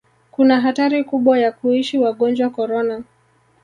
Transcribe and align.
kuna 0.31 0.61
hatari 0.61 1.03
kubwa 1.03 1.39
ya 1.39 1.51
kuishi 1.51 1.97
wagonjwa 1.97 2.49
korona 2.49 3.03